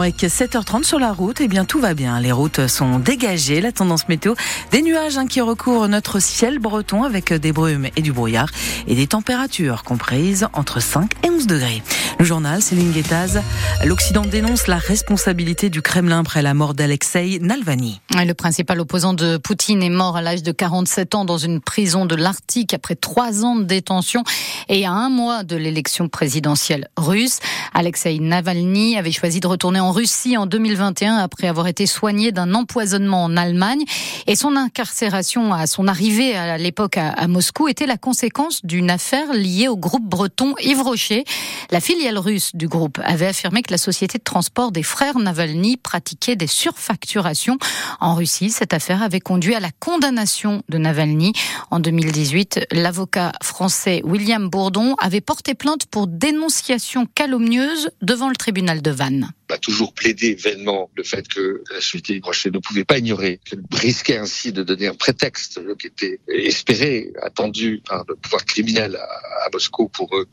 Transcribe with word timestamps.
Avec 0.00 0.18
7h30 0.18 0.84
sur 0.84 1.00
la 1.00 1.10
route, 1.12 1.40
eh 1.40 1.48
bien 1.48 1.64
tout 1.64 1.80
va 1.80 1.92
bien. 1.92 2.20
Les 2.20 2.30
routes 2.30 2.68
sont 2.68 3.00
dégagées. 3.00 3.60
La 3.60 3.72
tendance 3.72 4.08
météo, 4.08 4.34
des 4.70 4.80
nuages 4.80 5.18
hein, 5.18 5.26
qui 5.26 5.40
recouvrent 5.40 5.88
notre 5.88 6.20
ciel 6.20 6.60
breton 6.60 7.02
avec 7.02 7.32
des 7.32 7.50
brumes 7.50 7.88
et 7.96 8.00
du 8.00 8.12
brouillard 8.12 8.48
et 8.86 8.94
des 8.94 9.08
températures 9.08 9.82
comprises 9.82 10.46
entre 10.52 10.78
5 10.78 11.10
et 11.24 11.30
11 11.30 11.48
degrés. 11.48 11.82
Le 12.18 12.24
journal, 12.24 12.60
Céline 12.60 12.90
Guettaz, 12.90 13.40
l'Occident 13.84 14.22
dénonce 14.22 14.66
la 14.66 14.76
responsabilité 14.76 15.70
du 15.70 15.82
Kremlin 15.82 16.18
après 16.18 16.42
la 16.42 16.52
mort 16.52 16.74
d'Alexei 16.74 17.38
Navalny. 17.40 18.00
Le 18.10 18.32
principal 18.32 18.80
opposant 18.80 19.14
de 19.14 19.36
Poutine 19.36 19.84
est 19.84 19.88
mort 19.88 20.16
à 20.16 20.22
l'âge 20.22 20.42
de 20.42 20.50
47 20.50 21.14
ans 21.14 21.24
dans 21.24 21.38
une 21.38 21.60
prison 21.60 22.06
de 22.06 22.16
l'Arctique 22.16 22.74
après 22.74 22.96
trois 22.96 23.44
ans 23.44 23.54
de 23.54 23.62
détention 23.62 24.24
et 24.68 24.84
à 24.84 24.90
un 24.90 25.10
mois 25.10 25.44
de 25.44 25.54
l'élection 25.54 26.08
présidentielle 26.08 26.88
russe. 26.96 27.38
Alexei 27.72 28.18
Navalny 28.18 28.98
avait 28.98 29.12
choisi 29.12 29.38
de 29.38 29.46
retourner 29.46 29.78
en 29.78 29.92
Russie 29.92 30.36
en 30.36 30.46
2021 30.46 31.18
après 31.18 31.46
avoir 31.46 31.68
été 31.68 31.86
soigné 31.86 32.32
d'un 32.32 32.52
empoisonnement 32.54 33.22
en 33.22 33.36
Allemagne. 33.36 33.84
Et 34.26 34.34
son 34.34 34.56
incarcération 34.56 35.54
à 35.54 35.68
son 35.68 35.86
arrivée 35.86 36.34
à 36.34 36.58
l'époque 36.58 36.96
à, 36.96 37.28
Moscou 37.28 37.68
était 37.68 37.86
la 37.86 37.96
conséquence 37.96 38.64
d'une 38.64 38.90
affaire 38.90 39.32
liée 39.32 39.68
au 39.68 39.76
groupe 39.76 40.04
breton 40.04 40.54
Yves 40.60 40.82
Rocher. 40.82 41.24
La 41.70 41.80
russe 42.16 42.52
du 42.54 42.68
groupe 42.68 42.98
avait 43.04 43.26
affirmé 43.26 43.62
que 43.62 43.70
la 43.70 43.78
société 43.78 44.16
de 44.16 44.22
transport 44.22 44.72
des 44.72 44.82
frères 44.82 45.18
Navalny 45.18 45.76
pratiquait 45.76 46.36
des 46.36 46.46
surfacturations. 46.46 47.58
En 48.00 48.14
Russie, 48.14 48.50
cette 48.50 48.72
affaire 48.72 49.02
avait 49.02 49.20
conduit 49.20 49.54
à 49.54 49.60
la 49.60 49.70
condamnation 49.78 50.62
de 50.68 50.78
Navalny. 50.78 51.32
En 51.70 51.80
2018, 51.80 52.68
l'avocat 52.72 53.32
français 53.42 54.00
William 54.04 54.48
Bourdon 54.48 54.94
avait 54.98 55.20
porté 55.20 55.54
plainte 55.54 55.86
pour 55.86 56.06
dénonciation 56.06 57.06
calomnieuse 57.14 57.90
devant 58.00 58.30
le 58.30 58.36
tribunal 58.36 58.80
de 58.80 58.90
Vannes 58.90 59.30
a 59.50 59.58
toujours 59.58 59.92
plaidé 59.92 60.34
vainement 60.34 60.90
le 60.94 61.02
fait 61.02 61.26
que 61.28 61.62
la 61.70 61.80
société 61.80 62.20
Brochet 62.20 62.50
ne 62.50 62.58
pouvait 62.58 62.84
pas 62.84 62.98
ignorer 62.98 63.40
qu'elle 63.44 63.62
risquait 63.72 64.18
ainsi 64.18 64.52
de 64.52 64.62
donner 64.62 64.86
un 64.86 64.94
prétexte 64.94 65.60
qui 65.78 65.86
était 65.86 66.20
espéré, 66.28 67.12
attendu 67.22 67.82
par 67.86 68.04
le 68.08 68.16
pouvoir 68.16 68.44
criminel 68.44 68.96
à, 68.96 69.48
Moscou 69.52 69.88
pour 69.88 70.14
euh, 70.14 70.26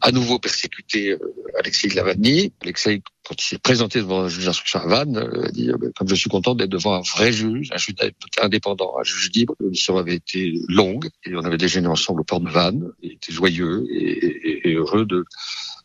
à 0.00 0.10
nouveau 0.10 0.38
persécuter 0.38 1.10
euh, 1.10 1.18
Alexei 1.58 1.88
Navalny. 1.94 2.52
Alexei, 2.62 3.02
quand 3.24 3.40
il 3.40 3.44
s'est 3.44 3.58
présenté 3.58 4.00
devant 4.00 4.22
un 4.22 4.28
juge 4.28 4.46
d'instruction 4.46 4.80
à 4.80 4.86
Vannes, 4.86 5.16
euh, 5.16 5.46
a 5.46 5.50
dit 5.50 5.70
comme 5.96 6.08
je 6.08 6.14
suis 6.14 6.30
content 6.30 6.54
d'être 6.54 6.70
devant 6.70 6.94
un 6.94 7.02
vrai 7.02 7.32
juge, 7.32 7.68
un 7.72 7.78
juge 7.78 7.94
indépendant, 8.40 8.98
un 8.98 9.04
juge 9.04 9.30
libre. 9.32 9.54
La 9.60 9.68
mission 9.68 9.96
avait 9.96 10.16
été 10.16 10.54
longue 10.68 11.08
et 11.24 11.36
on 11.36 11.44
avait 11.44 11.56
déjeuné 11.56 11.86
ensemble 11.86 12.22
au 12.22 12.24
port 12.24 12.40
de 12.40 12.50
Vannes. 12.50 12.90
Il 13.02 13.12
était 13.12 13.32
joyeux 13.32 13.86
et, 13.90 14.68
et 14.68 14.74
heureux 14.74 15.06
de 15.06 15.24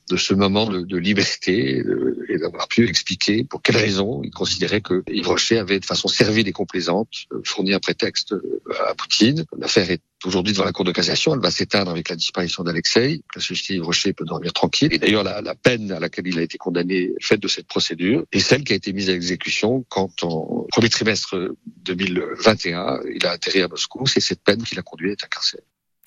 de 0.09 0.17
ce 0.17 0.33
moment 0.33 0.65
de, 0.65 0.81
de 0.81 0.97
liberté 0.97 1.79
euh, 1.79 2.25
et 2.29 2.37
d'avoir 2.37 2.67
pu 2.67 2.87
expliquer 2.87 3.43
pour 3.43 3.61
quelles 3.61 3.77
raisons 3.77 4.21
il 4.23 4.31
considérait 4.31 4.81
que 4.81 5.03
Yves 5.09 5.27
Rocher 5.27 5.57
avait 5.57 5.79
de 5.79 5.85
façon 5.85 6.07
servile 6.07 6.47
et 6.47 6.51
complaisante 6.51 7.09
euh, 7.31 7.41
fourni 7.45 7.73
un 7.73 7.79
prétexte 7.79 8.33
euh, 8.33 8.61
à 8.87 8.95
Poutine. 8.95 9.45
L'affaire 9.57 9.89
est 9.89 10.01
aujourd'hui 10.25 10.53
devant 10.53 10.65
la 10.65 10.73
Cour 10.73 10.85
de 10.85 10.91
cassation. 10.91 11.33
Elle 11.33 11.39
va 11.39 11.51
s'éteindre 11.51 11.91
avec 11.91 12.09
la 12.09 12.15
disparition 12.15 12.63
d'Alexei. 12.63 13.21
La 13.35 13.41
société 13.41 13.75
Yves 13.75 13.83
Rocher 13.83 14.13
peut 14.13 14.25
dormir 14.25 14.51
tranquille. 14.51 14.93
Et 14.93 14.99
d'ailleurs, 14.99 15.23
la, 15.23 15.41
la, 15.41 15.55
peine 15.55 15.91
à 15.91 15.99
laquelle 15.99 16.27
il 16.27 16.37
a 16.37 16.41
été 16.41 16.57
condamné, 16.57 17.11
faite 17.21 17.39
de 17.39 17.47
cette 17.47 17.67
procédure, 17.67 18.25
est 18.31 18.39
celle 18.39 18.63
qui 18.63 18.73
a 18.73 18.75
été 18.75 18.91
mise 18.91 19.09
à 19.09 19.13
exécution 19.13 19.85
quand, 19.89 20.23
en 20.23 20.65
premier 20.69 20.89
trimestre 20.89 21.55
2021, 21.83 23.01
il 23.15 23.25
a 23.25 23.31
atterri 23.31 23.61
à 23.61 23.67
Moscou. 23.67 24.05
C'est 24.05 24.19
cette 24.19 24.43
peine 24.43 24.63
qui 24.63 24.75
l'a 24.75 24.81
conduit 24.81 25.09
à 25.09 25.13
être 25.13 25.25
incarcéré. 25.25 25.63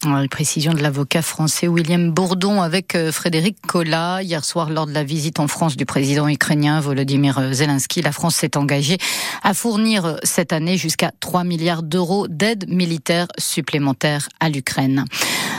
Une 0.06 0.28
précision 0.28 0.72
de 0.72 0.80
l'avocat 0.82 1.20
français 1.20 1.66
William 1.66 2.12
Bourdon 2.12 2.62
avec 2.62 2.94
euh, 2.94 3.10
Frédéric 3.10 3.60
Collat. 3.66 4.22
Hier 4.22 4.44
soir, 4.44 4.70
lors 4.70 4.86
de 4.86 4.92
la 4.92 5.02
visite 5.02 5.40
en 5.40 5.48
France 5.48 5.76
du 5.76 5.84
président 5.84 6.28
ukrainien 6.28 6.78
Volodymyr 6.80 7.52
Zelensky, 7.52 8.02
la 8.02 8.12
France 8.12 8.36
s'est 8.36 8.56
engagée 8.56 8.98
à 9.42 9.52
fournir 9.52 10.06
euh, 10.06 10.16
cette 10.22 10.52
année 10.52 10.76
jusqu'à 10.76 11.10
3 11.18 11.42
milliards 11.42 11.82
d'euros 11.82 12.28
d'aide 12.28 12.68
militaire 12.68 13.26
supplémentaire 13.36 14.28
à 14.38 14.48
l'Ukraine. 14.48 15.06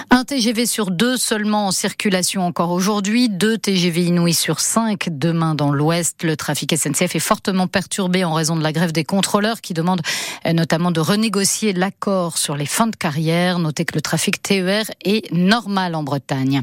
Un 0.09 0.24
TGV 0.24 0.66
sur 0.66 0.91
deux 0.91 1.18
seulement 1.18 1.68
en 1.68 1.72
circulation 1.72 2.46
encore 2.46 2.72
aujourd'hui, 2.72 3.30
deux 3.30 3.58
TGV 3.58 4.06
inouïs 4.06 4.34
sur 4.34 4.59
cinq 4.59 5.09
demain 5.12 5.56
dans 5.56 5.72
l'Ouest. 5.72 6.24
Le 6.24 6.35
trafic 6.35 6.75
SNCF 6.75 7.16
est 7.16 7.19
fortement 7.19 7.68
perturbé 7.68 8.24
en 8.24 8.34
raison 8.34 8.56
de 8.56 8.63
la 8.63 8.72
grève 8.72 8.91
des 8.91 9.03
contrôleurs 9.03 9.62
qui 9.62 9.74
demandent 9.74 10.02
euh, 10.46 10.53
notamment 10.53 10.91
de 10.91 11.00
renégocier 11.00 11.74
l'accord 11.74 12.38
sur 12.38 12.56
les 12.56 12.66
fins 12.66 12.88
de 12.88 12.96
carrière. 12.96 13.59
Notez 13.59 13.86
que 13.86 13.96
le 13.96 14.02
trafic 14.02 14.41
TER 14.41 14.86
est 15.03 15.31
normal 15.31 15.96
en 15.96 16.03
Bretagne. 16.03 16.62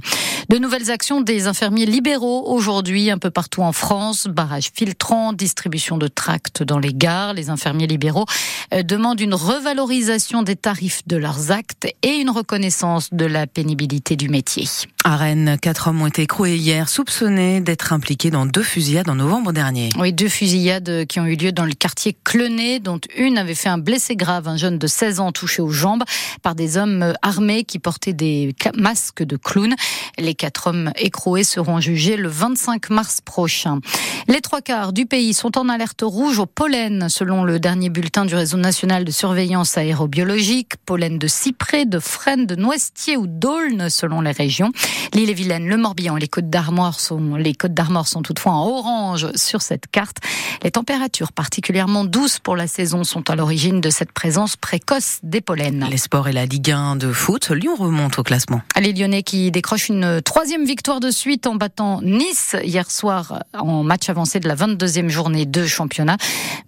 De 0.48 0.58
nouvelles 0.58 0.90
actions 0.90 1.20
des 1.20 1.46
infirmiers 1.46 1.86
libéraux 1.86 2.52
aujourd'hui 2.52 3.10
un 3.10 3.18
peu 3.18 3.30
partout 3.30 3.62
en 3.62 3.72
France. 3.72 4.26
Barrage 4.26 4.70
filtrant, 4.74 5.32
distribution 5.32 5.96
de 5.96 6.06
tracts 6.06 6.62
dans 6.62 6.78
les 6.78 6.92
gares. 6.92 7.34
Les 7.34 7.50
infirmiers 7.50 7.86
libéraux 7.86 8.26
euh, 8.72 8.82
demandent 8.82 9.20
une 9.20 9.34
revalorisation 9.34 10.42
des 10.42 10.56
tarifs 10.56 11.02
de 11.06 11.16
leurs 11.16 11.50
actes 11.50 11.86
et 12.02 12.16
une 12.16 12.30
reconnaissance 12.30 13.08
de 13.12 13.24
la 13.24 13.46
pénibilité 13.46 14.16
du 14.16 14.28
métier. 14.28 14.68
À 15.06 15.16
Rennes, 15.16 15.56
quatre 15.60 15.88
hommes 15.88 16.02
ont 16.02 16.06
été 16.06 16.22
écroués 16.22 16.56
hier, 16.56 16.88
soupçonnés 16.88 17.60
d'être 17.60 17.92
impliqués 17.92 18.30
dans 18.30 18.46
deux 18.46 18.62
fusillades 18.62 19.08
en 19.08 19.14
novembre 19.14 19.52
dernier. 19.52 19.88
Oui, 19.98 20.12
deux 20.12 20.28
fusillades 20.28 21.06
qui 21.06 21.20
ont 21.20 21.26
eu 21.26 21.36
lieu 21.36 21.52
dans 21.52 21.64
le 21.66 21.74
quartier 21.74 22.16
Clenay, 22.24 22.80
dont 22.80 23.00
une 23.16 23.38
avait 23.38 23.54
fait 23.54 23.68
un 23.68 23.78
blessé 23.78 24.16
grave, 24.16 24.48
un 24.48 24.56
jeune 24.56 24.78
de 24.78 24.86
16 24.86 25.20
ans 25.20 25.32
touché 25.32 25.62
aux 25.62 25.70
jambes 25.70 26.04
par 26.42 26.54
des 26.54 26.76
hommes 26.76 27.14
armés 27.22 27.64
qui 27.64 27.78
portaient 27.78 28.12
des 28.12 28.54
masques 28.74 29.22
de 29.22 29.36
clown. 29.36 29.74
Les 30.18 30.34
les 30.34 30.36
quatre 30.36 30.66
hommes 30.66 30.90
écroués 30.96 31.44
seront 31.44 31.78
jugés 31.78 32.16
le 32.16 32.28
25 32.28 32.90
mars 32.90 33.20
prochain. 33.20 33.78
Les 34.26 34.40
trois 34.40 34.62
quarts 34.62 34.92
du 34.92 35.06
pays 35.06 35.32
sont 35.32 35.56
en 35.56 35.68
alerte 35.68 36.02
rouge 36.02 36.40
au 36.40 36.46
pollen, 36.46 37.08
selon 37.08 37.44
le 37.44 37.60
dernier 37.60 37.88
bulletin 37.88 38.24
du 38.24 38.34
réseau 38.34 38.56
national 38.56 39.04
de 39.04 39.12
surveillance 39.12 39.78
aérobiologique. 39.78 40.72
Pollen 40.86 41.18
de 41.20 41.28
cyprès, 41.28 41.86
de 41.86 42.00
frêne, 42.00 42.46
de 42.46 42.56
noisetier 42.56 43.16
ou 43.16 43.28
d'aulne, 43.28 43.90
selon 43.90 44.22
les 44.22 44.32
régions. 44.32 44.72
L'île-et-Vilaine, 45.12 45.66
le 45.66 45.76
Morbihan, 45.76 46.16
les 46.16 46.28
Côtes 46.28 46.50
d'Armor 46.50 47.00
sont, 47.00 47.36
les 47.36 47.54
Côtes 47.54 47.74
d'Armor 47.74 48.08
sont 48.08 48.22
toutefois 48.22 48.52
en 48.52 48.66
orange 48.66 49.28
sur 49.34 49.62
cette 49.62 49.86
carte. 49.86 50.18
Les 50.62 50.70
températures 50.70 51.32
particulièrement 51.32 52.04
douces 52.04 52.38
pour 52.38 52.56
la 52.56 52.66
saison 52.66 53.04
sont 53.04 53.28
à 53.30 53.36
l'origine 53.36 53.80
de 53.80 53.90
cette 53.90 54.12
présence 54.12 54.56
précoce 54.56 55.18
des 55.22 55.40
pollens. 55.40 55.88
Les 55.90 55.98
sports 55.98 56.28
et 56.28 56.32
la 56.32 56.46
Ligue 56.46 56.70
1 56.70 56.96
de 56.96 57.12
foot, 57.12 57.50
Lyon 57.50 57.74
remonte 57.76 58.18
au 58.18 58.22
classement. 58.22 58.62
Les 58.80 58.92
Lyonnais 58.92 59.22
qui 59.22 59.50
décrochent 59.50 59.88
une 59.88 60.20
Troisième 60.22 60.64
victoire 60.64 61.00
de 61.00 61.10
suite 61.10 61.46
en 61.46 61.54
battant 61.54 62.00
Nice 62.02 62.56
hier 62.62 62.90
soir 62.90 63.42
en 63.52 63.82
match 63.82 64.08
avancé 64.08 64.40
de 64.40 64.48
la 64.48 64.56
22e 64.56 65.08
journée 65.08 65.46
de 65.46 65.66
championnat. 65.66 66.16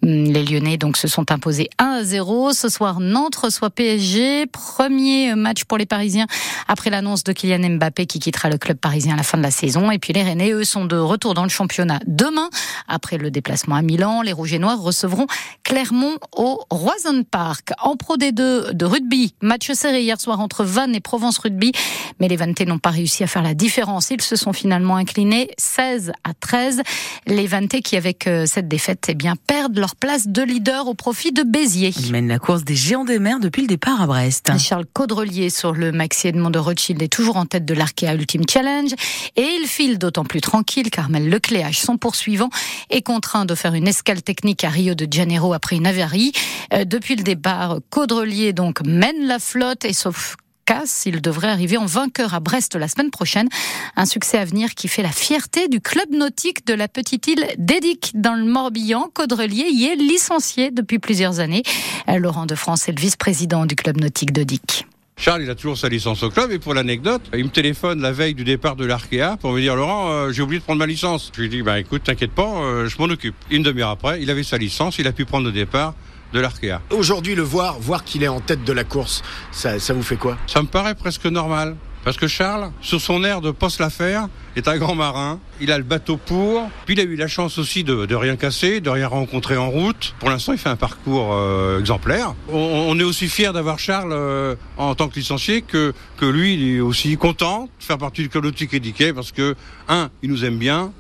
Les 0.03 0.45
Lyonnais 0.45 0.77
donc 0.77 0.97
se 0.97 1.09
sont 1.09 1.31
imposés 1.33 1.69
1 1.79 1.85
à 1.85 2.05
0. 2.05 2.53
Ce 2.53 2.69
soir, 2.69 3.01
Nantes 3.01 3.37
reçoit 3.37 3.71
PSG. 3.71 4.47
Premier 4.47 5.35
match 5.35 5.65
pour 5.65 5.79
les 5.79 5.87
Parisiens 5.87 6.27
après 6.69 6.91
l'annonce 6.91 7.25
de 7.25 7.33
Kylian 7.33 7.77
Mbappé 7.77 8.07
qui 8.07 8.16
quittera 8.19 8.49
le 8.49 8.59
club 8.59 8.79
parisien 8.79 9.15
à 9.15 9.17
la 9.17 9.23
fin 9.23 9.39
de 9.39 9.43
la 9.43 9.51
saison. 9.51 9.91
Et 9.91 9.99
puis 9.99 10.13
les 10.13 10.23
Rennais, 10.23 10.53
eux, 10.53 10.65
sont 10.65 10.85
de 10.85 10.97
retour 10.97 11.35
dans 11.35 11.43
le 11.43 11.49
championnat 11.49 12.01
demain. 12.07 12.49
Après 12.89 13.19
le 13.19 13.31
déplacement 13.31 13.77
à 13.77 13.83
Milan, 13.83 14.23
les 14.23 14.33
Rouges 14.33 14.53
et 14.53 14.59
Noirs 14.59 14.81
recevront 14.81 15.27
Clermont 15.65 16.17
au 16.37 16.65
Roison 16.71 17.25
Park. 17.25 17.71
En 17.81 17.97
Pro 17.97 18.17
D2 18.17 18.73
de 18.73 18.85
rugby, 18.85 19.35
match 19.43 19.71
serré 19.73 20.03
hier 20.03 20.21
soir 20.21 20.41
entre 20.41 20.65
Vannes 20.65 20.95
et 20.95 21.01
Provence 21.01 21.39
Rugby. 21.39 21.73
Mais 22.21 22.29
les 22.29 22.37
Vannetais 22.37 22.65
n'ont 22.65 22.79
pas 22.79 22.91
réussi 22.91 23.25
à 23.25 23.27
faire 23.27 23.43
la 23.43 23.55
différence. 23.55 24.11
Ils 24.11 24.23
se 24.23 24.37
sont 24.37 24.53
finalement 24.53 24.97
inclinés 24.97 25.51
16 25.59 26.13
à 26.25 26.35
13. 26.35 26.83
Les 27.27 27.47
Vantais 27.47 27.83
qui, 27.83 27.97
avec 27.97 28.27
euh, 28.27 28.47
cette 28.47 28.69
défaite, 28.69 29.07
eh 29.09 29.15
bien, 29.15 29.35
perdent 29.47 29.79
leur 29.79 29.97
place 29.97 30.29
de 30.29 30.43
leader 30.43 30.87
au 30.87 30.95
profit 30.95 31.33
de 31.33 31.43
Béziers. 31.43 31.93
Ils 31.99 32.13
mènent 32.13 32.29
la 32.29 32.39
course 32.39 32.65
des 32.65 32.77
géants 32.77 33.05
des 33.05 33.19
mers 33.19 33.41
depuis 33.41 33.63
le 33.63 33.69
départ 33.69 34.01
à 34.01 34.07
Brest. 34.07 34.51
Charles 34.59 34.87
Caudrelier 34.93 35.51
sur 35.51 35.73
le 35.73 35.93
Maxi 35.93 36.29
Edmond 36.29 36.51
de 36.51 36.59
Rothschild 36.59 37.03
est 37.03 37.13
toujours 37.13 37.37
en 37.37 37.47
tête 37.47 37.65
de 37.65 37.75
l'Arkea 38.07 38.21
Ultimate 38.21 38.51
Challenge 38.51 38.93
et 39.37 39.47
il 39.61 39.67
file 39.67 39.99
d'autant 39.99 40.25
plus 40.25 40.41
tranquille 40.41 40.91
Carmel 40.91 41.29
Lecléache, 41.29 41.79
son 41.79 41.99
poursuivant, 41.99 42.51
est 42.91 43.03
contraint 43.03 43.45
de 43.45 43.55
faire 43.55 43.75
une 43.75 43.89
escale 43.89 44.23
technique 44.23 44.65
à 44.65 44.69
Rio 44.69 44.95
de 44.95 45.07
Janeiro 45.11 45.53
après 45.53 45.77
une 45.77 45.87
avarie. 45.87 46.33
Euh, 46.73 46.85
depuis 46.85 47.17
le 47.17 47.23
départ, 47.23 47.79
Caudrelier 47.91 48.53
donc 48.53 48.81
mène 48.85 49.27
la 49.27 49.39
flotte 49.39 49.85
et 49.85 49.93
sauf 49.93 50.37
casse. 50.67 51.05
Il 51.07 51.23
devrait 51.23 51.49
arriver 51.49 51.77
en 51.77 51.87
vainqueur 51.87 52.35
à 52.35 52.41
Brest 52.41 52.75
la 52.75 52.89
semaine 52.89 53.11
prochaine. 53.11 53.49
Un 53.97 54.05
succès 54.05 54.39
à 54.39 54.45
venir 54.45 54.75
qui 54.75 54.89
fait 54.89 55.03
la 55.03 55.13
fierté 55.13 55.69
du 55.69 55.81
club 55.81 56.11
nautique 56.11 56.67
de 56.67 56.75
la 56.75 56.89
petite 56.89 57.27
île 57.29 57.47
d'Edic 57.57 58.13
dans 58.15 58.35
le 58.35 58.45
Morbihan. 58.45 59.09
Caudrelier 59.15 59.69
y 59.71 59.87
est 59.87 59.97
licencié 59.97 60.71
depuis 60.71 60.99
plusieurs 60.99 61.41
années. 61.41 61.63
Euh, 62.09 62.19
Laurent 62.19 62.47
de 62.47 62.55
France 62.55 62.89
est 62.89 62.93
le 62.93 63.01
vice-président 63.01 63.65
du 63.65 63.77
club 63.77 64.01
nautique 64.01 64.33
d'Edic. 64.33 64.87
Charles, 65.19 65.43
il 65.43 65.51
a 65.51 65.55
toujours 65.55 65.79
sa 65.79 65.89
licence 65.89 66.23
au 66.23 66.29
club 66.29 66.53
et 66.53 66.59
pour 66.59 66.75
l'anecdote, 66.75 67.23
il 67.35 67.45
me 67.45 67.49
téléphone 67.49 68.03
la 68.03 68.13
veille 68.13 68.35
du 68.35 68.45
départ 68.45 68.77
de 68.77 68.85
l'Arkea 68.85 69.39
pour 69.41 69.53
me 69.53 69.61
dire 69.61 69.75
Laurent, 69.75 70.11
euh, 70.11 70.31
j'ai 70.31 70.43
oublié 70.43 70.61
de 70.61 70.65
prendre 70.65 70.79
ma 70.79 70.85
licence. 70.85 71.33
Je 71.35 71.41
lui 71.41 71.49
dis 71.49 71.63
bah 71.63 71.81
écoute, 71.81 72.03
t'inquiète 72.05 72.33
pas, 72.33 72.47
euh, 72.47 72.87
je 72.87 72.99
m'en 72.99 73.07
occupe. 73.07 73.35
Une 73.51 73.63
demi-heure 73.63 73.89
après, 73.89 74.21
il 74.23 74.31
avait 74.31 74.43
sa 74.43 74.59
licence, 74.59 74.99
il 74.99 75.07
a 75.07 75.13
pu 75.13 75.25
prendre 75.25 75.47
le 75.47 75.53
départ 75.53 75.95
de 76.35 76.41
l'Arkea. 76.41 76.83
Aujourd'hui, 76.91 77.35
le 77.35 77.43
voir, 77.43 77.81
voir 77.81 78.05
qu'il 78.05 78.25
est 78.25 78.29
en 78.29 78.41
tête 78.41 78.63
de 78.63 78.73
la 78.75 78.85
course, 78.85 79.23
ça, 79.53 79.79
ça 79.79 79.95
vous 79.95 80.03
fait 80.03 80.17
quoi? 80.17 80.37
Ça 80.47 80.61
me 80.61 80.69
paraît 80.69 80.95
presque 80.95 81.25
normal. 81.25 81.77
Parce 82.07 82.19
que 82.19 82.29
Charles, 82.29 82.71
sur 82.83 83.01
son 83.01 83.25
air 83.25 83.41
de 83.41 83.51
poste 83.51 83.81
l'affaire, 83.81 84.29
est 84.55 84.69
un 84.69 84.79
grand 84.79 84.95
marin. 84.95 85.41
Il 85.61 85.73
a 85.73 85.77
le 85.77 85.83
bateau 85.83 86.17
pour. 86.17 86.71
Puis 86.85 86.95
il 86.95 87.01
a 87.01 87.03
eu 87.03 87.17
la 87.17 87.27
chance 87.27 87.59
aussi 87.59 87.83
de, 87.83 88.07
de 88.07 88.15
rien 88.15 88.37
casser, 88.37 88.81
de 88.81 88.89
rien 88.89 89.09
rencontrer 89.09 89.57
en 89.57 89.71
route. 89.71 90.15
Pour 90.21 90.31
l'instant, 90.31 90.53
il 90.53 90.59
fait 90.61 90.69
un 90.69 90.77
parcours 90.77 91.33
euh, 91.33 91.81
exemplaire. 91.81 92.37
On, 92.49 92.87
on, 92.91 92.97
est 93.01 93.03
aussi 93.03 93.27
fier 93.27 93.53
d'avoir 93.53 93.81
Charles 93.81 94.13
euh, 94.13 94.55
en 94.77 94.95
tant 94.95 95.09
que 95.09 95.17
licencié 95.17 95.63
que, 95.63 95.95
que 96.17 96.27
lui, 96.27 96.55
il 96.55 96.77
est 96.77 96.81
aussi 96.81 97.17
content 97.17 97.65
de 97.65 97.85
faire 97.85 97.99
partie 97.99 98.23
du 98.23 98.29
club 98.29 98.45
nautique 98.45 98.73
édiqué 98.73 99.13
parce 99.13 99.33
que, 99.33 99.57
un, 99.89 100.09
il 100.23 100.31
nous 100.31 100.45
aime 100.45 100.59
bien. 100.59 100.93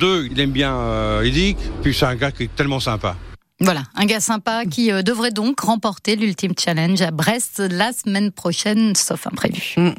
Deux, 0.00 0.26
il 0.28 0.40
aime 0.40 0.50
bien 0.50 0.74
euh, 0.74 1.22
Edic. 1.22 1.56
Puis 1.84 1.94
c'est 1.94 2.06
un 2.06 2.16
gars 2.16 2.32
qui 2.32 2.42
est 2.42 2.56
tellement 2.56 2.80
sympa. 2.80 3.14
Voilà, 3.60 3.82
un 3.96 4.06
gars 4.06 4.20
sympa 4.20 4.64
qui 4.66 4.92
euh, 4.92 5.02
devrait 5.02 5.32
donc 5.32 5.58
remporter 5.58 6.14
l'ultime 6.14 6.52
challenge 6.56 7.02
à 7.02 7.10
Brest 7.10 7.58
la 7.58 7.92
semaine 7.92 8.30
prochaine, 8.30 8.94
sauf 8.94 9.26
imprévu. 9.26 9.74
Mm. 9.76 9.90